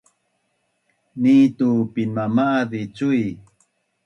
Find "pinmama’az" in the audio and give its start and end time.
1.93-2.67